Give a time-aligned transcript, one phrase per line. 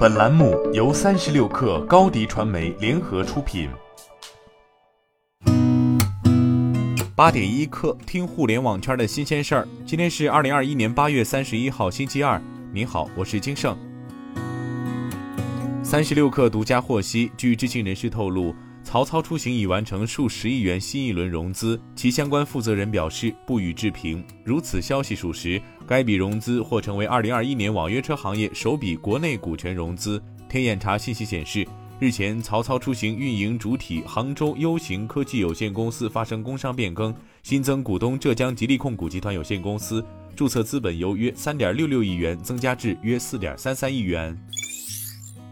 [0.00, 3.68] 本栏目由三十六氪高低传媒联合出品。
[7.14, 9.68] 八点一刻，听互联网圈的新鲜事儿。
[9.84, 12.40] 今天是二零二一年八月三十一号，星期二。
[12.72, 13.76] 您好，我是金盛。
[15.82, 18.54] 三十六氪独家获悉，据知情人士透露。
[18.82, 24.24] 曹操出行已完成数十亿元新一轮融资，其相关负责人表示不予置评。
[24.42, 25.60] 如此消息属实，
[25.90, 30.22] 该笔融资或成为2021年网约车行业首笔国内股权融资。
[30.48, 31.66] 天眼查信息显示，
[31.98, 40.00] 日前曹操出行运营主体杭州优行科技有限公司发生工商变更，新增股东浙江吉利控股集团有限公司，
[40.36, 44.38] 注册资本由约3.66亿元增加至约4.33亿元。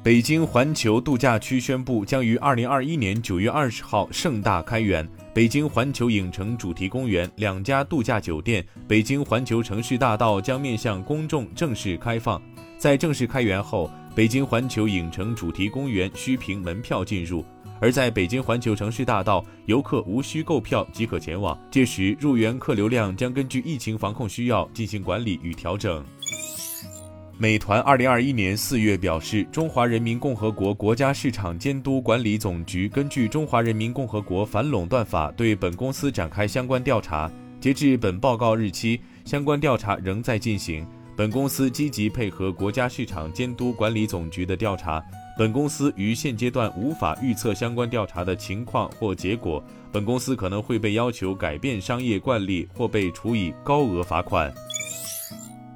[0.05, 5.05] 北京环球度假区宣布，将于二零二一年九月二十号盛大开园。
[5.39, 12.43] 北京环球影城主题公园两家度假酒店、北京环球城市大道将面向公众正式开放。
[12.77, 17.45] 在正式开园后，北京环球影城主题公园需凭门票进入；
[17.81, 21.57] 而在北京环球城市大道，游客无需购票即可前往。
[21.71, 26.05] 届时，入园客流量将根据疫情防控需要进行管理与调整。
[27.41, 37.31] 美团二零二一年四月表示，中华人民共和国国家市场监督管理总局根据《中华人民共和国反垄断法》对本公司展开相关调查。
[37.61, 40.85] 截至本报告日期，相关调查仍在进行。
[41.17, 45.01] 本公司积极配合国家市场监督管理总局的调查。
[45.39, 49.63] 本公司于现阶段无法预测相关调查的情况或结果。
[49.93, 54.53] 本公司可能会被要求改变商业惯例或被处以高额罚款。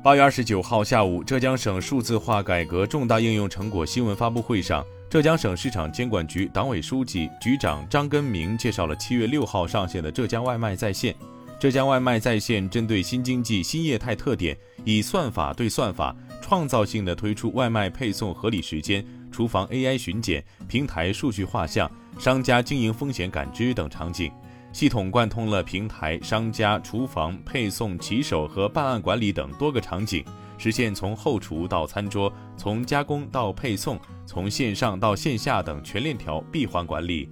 [0.03, 11.15] 八月二十九号下午，浙江省数字化改革重大应用成果新闻发布会上，浙江省市场监管局党委书记、局长张根明介绍了七月六号上线的浙江外卖在线。
[11.57, 24.33] 浙江外卖在线针对新经济新业态特点，以算法对算法，创造性的推出外卖配送合理时间、厨房 AI 巡检、平台数据画像、商家经营风险感知等场景。
[24.73, 30.25] 系统贯通了平台、商家、厨房、配送、骑手和办案管理等多个场景，
[30.57, 37.29] 实现从后厨到餐桌、从加工到配送、从线上到线下等全链条闭环管理。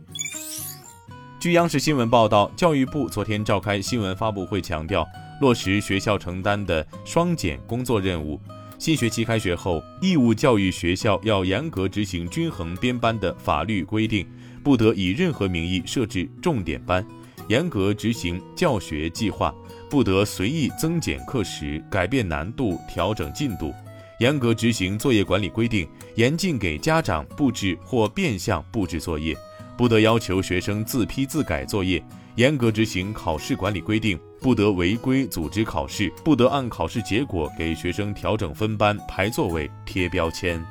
[1.40, 5.06] 据央视新闻报道，教育部昨天召开新闻发布会，强调
[5.40, 8.38] 落实学校承担的双减工作任务。
[8.78, 14.26] 新学期开学后，义务教育学校要严格执行均衡编班的法律规定，
[14.62, 17.06] 不得以任何名义设置重点班。
[17.50, 19.52] 严格执行教学计划，
[19.90, 23.72] 不得随意增减课时、改变难度、调整进度；
[24.20, 29.36] 严格执行作业管理规定，严禁给家长布置或变相布置作业，
[29.76, 32.00] 不得要求学生自批自改作业；
[32.36, 40.64] 严格执行考试管理规定，不得违规组织考试，不得按考试结果给学生调整分班、排座位、贴标签。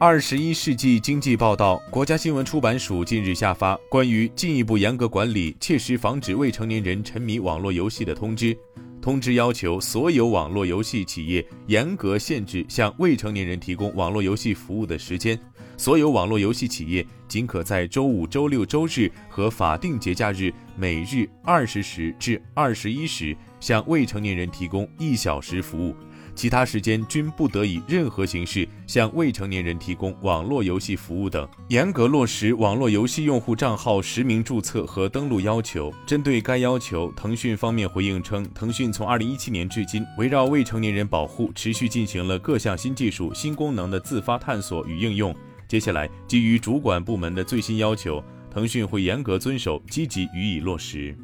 [0.00, 8.56] 二十一世纪经济报道，国家新闻出版署近日下发关于进一步严格管理、切实防止未成年人沉迷网络游戏的通知。
[9.02, 15.36] 通知要求所有网络游戏企业严格限制向未成年人提供网络游戏服务的时间。
[15.76, 25.96] 所有网络游戏企业仅可在周五、周六、周日和法定节假日每日二十时至二十一时向未成年人提供一小时服务。
[26.38, 35.92] 其他时间均不得以任何形式向未成年人提供网络游戏服务等，严格落实网络游戏用户账号实名注册和登录要求。
[36.06, 45.34] 针对该要求，腾讯方面回应称，腾讯从二零一七年至今，围绕未成年人保护，持续进行了各项新技术、新功能的自发探索与应用。
[45.66, 51.18] 接下来，基于主管部门的最新要求，腾讯会严格遵守，积极予以落实。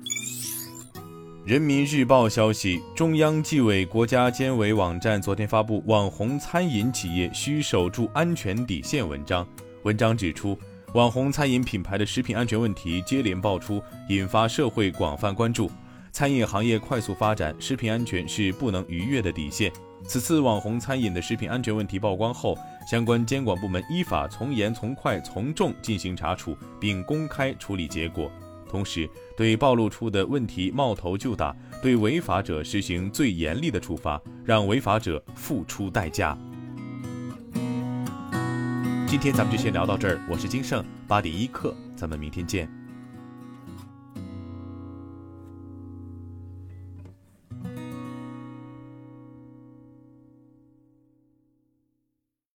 [1.44, 9.46] 人民日报消息，中央纪委国家监委网站昨天发布《网红餐饮企业需守住安全底线》文章。
[9.82, 10.58] 文章指出，
[10.94, 15.70] 网红餐饮品牌的食品安全问题接连爆出，引发社会广泛关注。
[16.12, 19.70] 餐饮行业快速发展，食品安全是不能逾越的底线。
[20.06, 22.56] 此次网红餐饮的食品安全问题曝光后，
[22.90, 28.32] 相关监管部门依法从严、从快、从重进行查处，并公开处理结果。
[28.74, 36.36] 同时，对暴露出的问题冒头就打，对违法者实行最严厉的处罚，让违法者付出代价。
[39.06, 42.68] 今天咱们就先聊到这儿，我是金盛八点一刻，咱们明天见。